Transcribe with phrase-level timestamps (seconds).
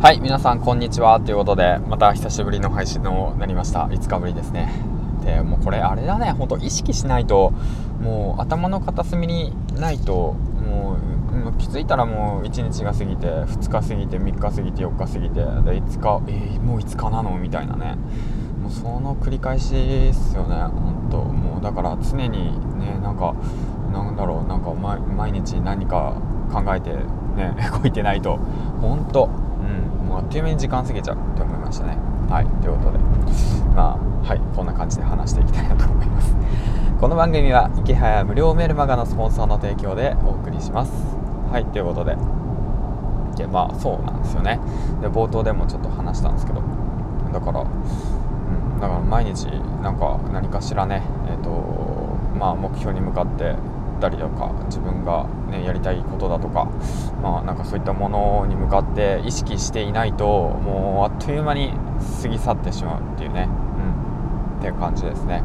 [0.00, 1.18] はい皆さんこんにちは。
[1.18, 3.86] ということでまた久しぶりの配信のなりました。
[3.86, 4.72] 5日ぶりですね。
[5.24, 6.30] でもうこれあれだね。
[6.30, 7.50] ほんと意識しないと
[8.00, 10.96] もう頭の片隅にないとも
[11.32, 17.36] うもう気づいたらもう1日が過ぎて2日過ぎて3日過ぎて4日過ぎてで5日えー、もう5日なの？
[17.36, 17.96] みたいなね。
[18.62, 20.54] もうその繰り返しですよね。
[20.54, 21.24] 本当。
[21.24, 23.34] もうだから常にねなんか
[23.92, 24.48] なんだろう。
[24.48, 26.14] なんか毎日何か
[26.52, 26.90] 考えて
[27.34, 28.38] ね 動いてないと。
[28.80, 29.24] 本当。
[29.24, 29.47] うんもう
[30.18, 31.96] あっという間に時間過ぎちゃうって思いましたね。
[32.28, 32.46] はい。
[32.60, 32.98] ということで。
[33.74, 34.40] まあはい。
[34.56, 36.34] こんな感じで話していきたいなと思います。
[37.00, 40.92] この番組は池早無料メルマガのスポンサーの提供でお送りします。
[41.52, 41.66] はい。
[41.66, 42.16] ということで。
[43.36, 44.58] でまあそうなんですよね。
[45.00, 46.62] で冒頭でもちょっと話したんですけど。
[47.32, 48.80] だからうん。
[48.80, 49.46] だから毎日
[49.82, 51.02] なんか何かしらね。
[51.30, 51.50] えっ、ー、と
[52.36, 53.54] まあ目標に向かって
[53.98, 56.68] ったりとか自分が、ね、やりたいことだとか,、
[57.22, 61.74] まあ、なんかそういったものに向かって意識していないともうあっという間に
[62.22, 65.42] 過ぎ去ってしまうっていうね、うん、っていう感じですね。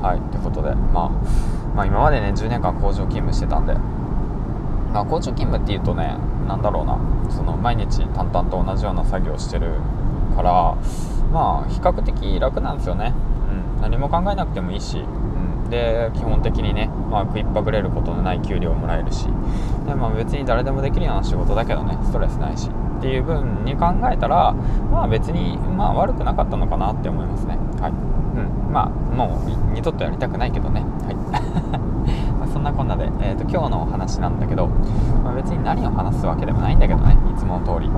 [0.00, 0.20] はい。
[0.32, 1.10] ということで、まあ、
[1.76, 3.74] まあ今までね10年間工場勤務してたんで、
[4.92, 6.16] まあ、工場勤務っていうとね
[6.48, 6.98] 何だろうな。
[7.30, 9.74] その毎日淡々と同じような作業をしてる
[10.34, 10.76] から
[11.32, 13.14] まあ比較的楽なんですよね、
[13.76, 15.04] うん、何も考えなくてもいいし。
[15.70, 19.24] で基本的にね、まあ、食いっぱぐれることのない給料をもらえるし
[19.86, 27.56] で、まあ、別に誰でもできるような仕事だけどねストレスないしっていう分に考えたらまあ別にまあ悪くなかったのかなって思いますね。
[27.80, 27.92] はい。
[27.92, 28.72] うん。
[28.72, 30.84] まあもう二度とやりたくないけどね。
[31.06, 31.16] はい。
[32.52, 34.66] そんなこんなで、えーと、今日のお話なんだけど、
[35.24, 37.88] まあ、別に何を話すわけでもないんだけどねいつもの通り、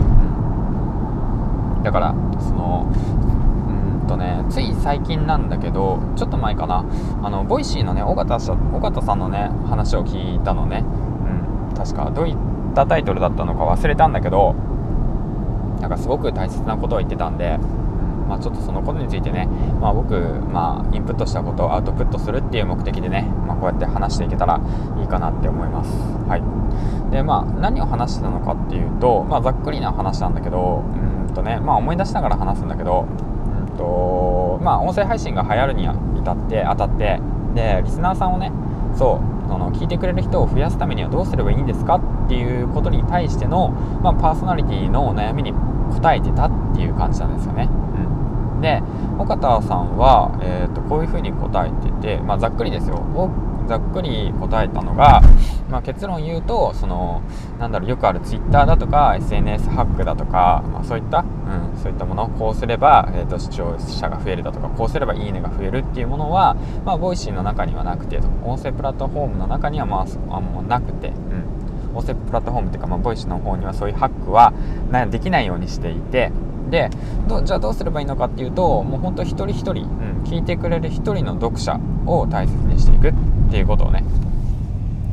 [1.82, 2.86] だからその
[4.12, 6.84] とねつい最近なんだけどちょっと前かな。
[7.22, 10.84] あの Voicy のね緒方さんのね話を聞いたのね。
[10.84, 11.74] うん。
[11.74, 12.36] 確かどういっ
[12.74, 14.55] たタイトルだったのか忘れたんだけど
[15.80, 17.58] なんかすごく大切なことを言ってたんで
[18.28, 19.46] まあ、ちょっとそのことについてね、
[19.80, 24.58] まあ、僕、まあ、インプットしたことをアウトプットするっていう目的でね、まあ、こうやって話していけたら
[24.98, 25.90] いいかなって思います。
[26.29, 30.83] はい、でまあ何を話してたのかっていうと、まあ、ざっくりな話なんだけど
[31.27, 33.06] うんとね、まあ、思い出しながら話すんだけど
[33.77, 35.84] とまあ音声配信が流行るに
[36.18, 37.20] 至って当たって
[37.55, 38.52] でリスナーさんをね
[38.96, 43.68] そうその聞いてくれる人を増やすためにはどうすればいいんですかっていうことに対しての、
[44.02, 47.68] まあ、パーソナリティのお悩みに答えてたっていう感じなんですよね。
[48.55, 48.82] うん、で
[49.18, 52.96] 岡田さんは、えーと、こういうふうに答えてて、まあ、ざっくりですよ
[53.67, 55.23] ざっくり答えたのが、
[55.70, 57.23] まあ、結論言うとその
[57.58, 71.11] なんだろうよくある Twitter だとか SNS ハックだとか、まあ、そういった、うん、そういったものこうすれば、えーと、視聴者が増えるだとかこうすればいいねが増えるっていうものは、まあ、 Voicy の中にはなくて音声プラットフォームの中には、まあ、あもうなくて、う
[71.92, 74.52] ん、音声プラットフォームっていうか、まあ、 Voicy の方にはそういうハックは
[75.11, 76.33] できないようにしていて。
[76.70, 76.89] で
[77.44, 83.12] じゃあどうすればいいのかっていうともう本当一人一人、うん、聞いてくれる一人の読者を大切にしていく。
[83.52, 84.02] っていうことをね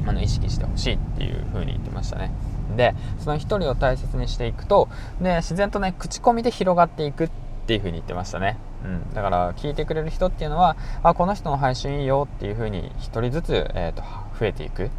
[0.08, 2.32] あの意識してほしいっていうふうに言ってましたね。
[2.78, 4.88] でその1人を大切にしていくと
[5.20, 7.30] で自然とね口コミで広がっていくっ
[7.68, 8.58] ていうふうに言ってましたね。
[8.84, 14.04] うん、だから聞いてくれる人っていうのはあこの人の配信いいよっていう風に1人ずつ、えーと、
[14.40, 14.90] 増えていく、うん、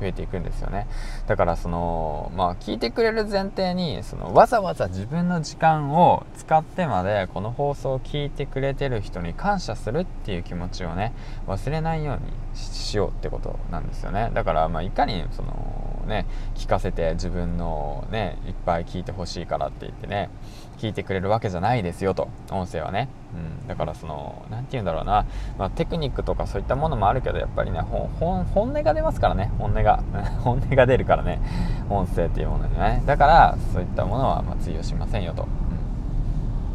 [0.00, 0.86] 増えていくんですよね。
[1.26, 11.14] だからそのまあ聞いてくれる前提にそのわざわざ自分の時間を使ってまでこの放送を聞いてくれてる人に感謝するっていう気持ちをね
[11.46, 14.30] 忘れないようにしようってことなんですよね。
[14.34, 20.30] だからまあいかにそのね聞かせて自分のねいっぱい聞いてほしいからって言ってね
[20.78, 25.26] 聞いてくれるわけじゃないですよと音声はね、うん、だからその何て言うんだろうな、
[25.58, 28.10] まあ、テクニックとかそういったものもあるけどやっぱりね本
[28.54, 29.52] 音が出ますからね。
[29.58, 30.02] 本音が
[30.42, 31.40] 本音が出るからね。
[31.88, 33.02] 音声っていうものにね。
[33.06, 35.46] だからそういったものはま通用しませんよと、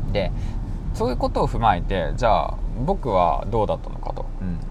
[0.08, 0.32] うん、で
[0.94, 2.54] そういうことを踏まえてじゃあ
[2.86, 4.26] 僕はどうだったのかと、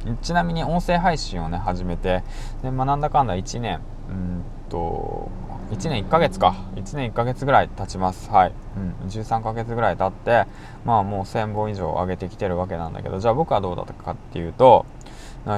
[0.07, 2.23] うん、ちなみに音声配信をね始めて
[2.63, 5.31] で、まあ、なんだかんだ1年うんと
[5.71, 6.57] 1年1ヶ月か。
[6.77, 8.31] 1年1ヶ月ぐらい経ちます。
[8.31, 10.51] はい、うん、13ヶ月ぐらい経って
[10.85, 14.87] まあもう1000本以上上げてきてるわけなんだけどじゃあ僕はどうだったかっていうと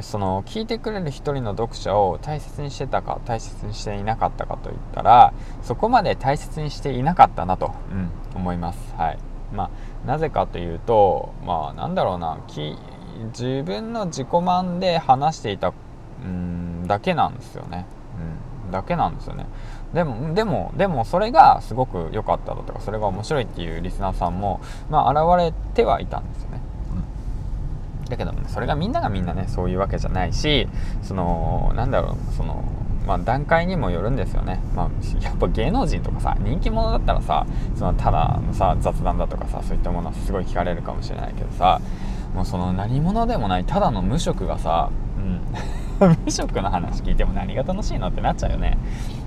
[0.02, 5.32] その聞いてくれる1人の読者を大切にしてたか大切にしていなかったかといったら
[5.62, 8.94] そこまで大切にしていなかったなと、うん、思います。
[8.96, 9.18] はい。
[9.52, 12.38] まあなぜかというとまあなんだろうな。
[13.28, 15.72] 自分の自己満で話していた
[16.24, 17.86] うんだけなんですよね、
[18.66, 19.46] うん、だけなんですよね。
[19.94, 26.60] でもでもでもそれがすごく良かっただとかそれが面白いっていうリスナーさんも、まあ、現れてはいたんですよね、
[28.02, 30.68] うん、だけども、ね、それがみんながみんなねそういうわけじゃないし
[31.02, 32.62] そのなんだろうその
[33.06, 34.90] まあ、段階にもよるんですよね、まあ、
[35.20, 41.80] やっぱ芸能人とかさ人気者だったらさそのただのさ雑談だとかさそういったものはすごい聞かれるかもしれないけどさ
[42.34, 44.90] もうその何者でもないただの無職がさ、
[46.00, 48.78] うん、 無職の話聞いても何が楽しいのってなっちゃうよね。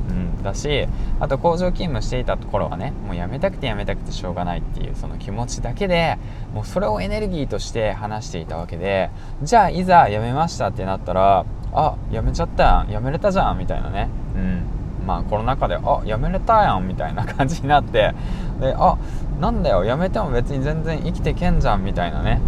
[0.10, 0.88] うん、だし
[1.22, 6.18] あと工場勤務していたところはねもう辞めたくて辞めたくてしょうがないっていうその気持ちだけで
[6.54, 9.12] もうそれをエネルギーとして話していたわけで
[9.44, 14.10] じゃあいざ辞めましたってなったらあ辞めちゃったやん辞めれたじゃんみたいなね。
[14.36, 14.84] うん。
[15.06, 18.14] まあコロナ禍であ辞めれたやんみたいな感じになって
[18.60, 18.98] であ
[19.40, 22.42] なんだよ辞めても別に全然生きてけんじゃんみたいなね。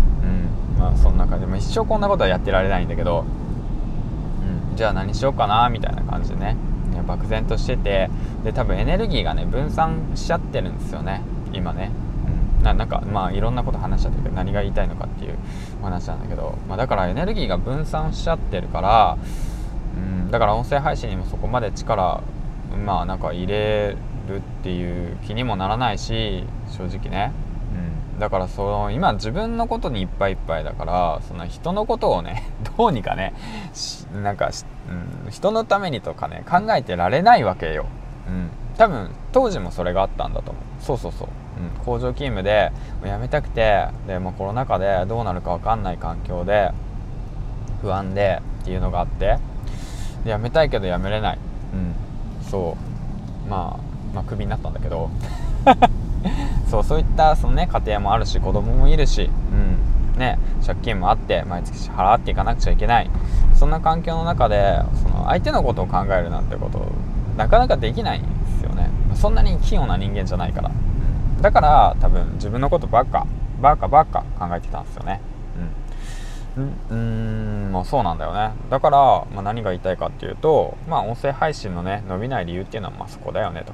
[0.90, 3.26] あそんな感じ、まあ、一生こんなことはやってられないんだけど、
[4.72, 6.56] うん、じゃあ何しようかなみたいな感じでね
[7.08, 8.10] 漠然としてて
[8.44, 11.22] で多分エネルギーがね分散しちゃってるんですよね
[11.54, 11.92] 今ね、
[12.58, 15.38] うん、ななんかまあいろんなこと話しちゃったけど何が言いたいのかっていう
[15.82, 19.18] 話なんだけど、まあ、だからエネルギーが分散しちゃってるから、
[19.96, 22.22] うん、だから音声配信にもそこまで力
[22.86, 23.96] まあなんか入れ
[24.28, 27.32] るっていう気にもならないし正直ね。
[28.20, 32.44] だからその今自分のことにいっぱいいっぱいだからその人のことをね
[32.78, 33.34] どうにかね
[34.24, 34.50] なんか、
[35.26, 37.86] うん、人のためにとかね考えてられないわけよ、
[38.28, 40.64] うん、多分当時もそれがあったんだと思う。
[40.80, 41.28] そうそうそう、
[41.60, 42.72] うん、工場勤務で
[43.04, 46.72] 辞めたくてでもコロナ禍でどうなるか分かんない環境で
[47.82, 49.40] 不安でっていうのがあって
[50.24, 51.38] で辞めたいけど辞めれない、
[51.74, 51.96] うん、
[52.44, 52.78] そ
[53.48, 53.50] う。
[53.50, 53.80] まあ
[54.14, 55.10] まあクビになったんだけど。
[56.70, 63.10] そうそういったその、ね、家庭もあるし子供もいるし、うんね、借金もあって毎月支払っていかなくちゃいけない。
[63.54, 66.86] そんな環境の中でその相手のことを考えるなんてこと
[67.38, 68.28] なかなかできないんで
[68.60, 68.90] すよね。
[69.16, 70.72] そんなに器用な人間じゃないから。
[71.42, 73.28] だから多分自分のことばっか
[73.62, 75.22] ばっかばっか考えてたんですよね。
[76.58, 76.74] うん。
[76.90, 78.52] うんもうそうなんだよね。
[78.70, 83.74] だから、まあ、何が言いたいかっていうとまあ音声配信のね伸びない理由っていうのはまあそこだよねと。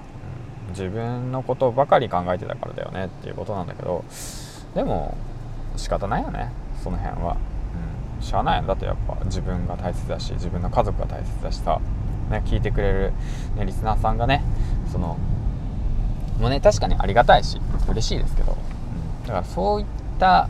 [0.72, 4.04] 自分のことばかり考えてたからだよねっていうことなんだけど
[4.76, 5.16] でも
[5.78, 6.52] 仕方ないよね
[6.84, 7.38] その辺は、
[8.18, 11.80] うん、しゃあないんだってやっぱ自分が大切だし自分の家族が大切だしさ、
[12.30, 13.14] ね、聞いてくれる、
[13.56, 14.44] ね、リスナーさんがね
[14.92, 15.18] その
[16.40, 17.60] もうね確かにありがたいし
[17.90, 19.86] 嬉しいですけど、うん、だからそういっ
[20.20, 20.50] た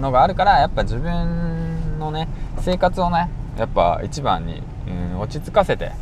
[0.00, 2.28] のがあるからやっぱ自分のね
[2.60, 5.92] 生活をねやっぱ一番に、うん、落ち着かせて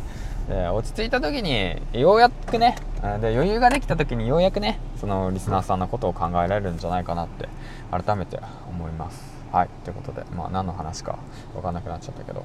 [0.49, 2.75] で落ち着いた時にようやくね
[3.21, 7.47] で余裕ができた時にようやくねそのリスナーさんのことを考えられるんじゃないかなって
[7.91, 9.37] 改めて思います。
[9.51, 11.17] はいということでまあ何の話か
[11.53, 12.43] 分かんなくなっちゃったけど、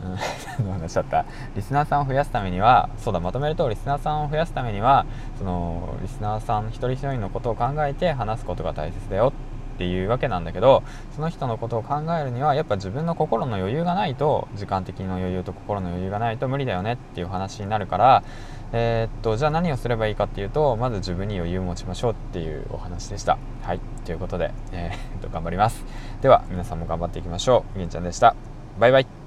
[0.58, 1.24] 何の話だった？
[1.56, 5.06] リスナーさんを増やすためにはそうだまとめるとリスナーさんを増やすためには
[5.38, 9.32] そのリスナーさん一人一人のことを考えて話すことが大切だよ
[9.78, 10.82] っていうわけなんだけど
[11.14, 18.24] その人のことを考えるにはやっぱ自分の心の余裕がないと時間的の余裕と心の余裕がないと無理だよねっていう話になるから
[18.72, 23.38] えー、っとじゃあ何をすればいいかっていうとまず自分に余裕を持ちましょうっていうお話でした。
[23.62, 25.84] はいということで、えー、っと頑張ります。
[26.20, 27.78] では皆さんも頑張っていきましょう。
[27.78, 28.34] みんちゃんでした。
[28.78, 29.17] バイバイ。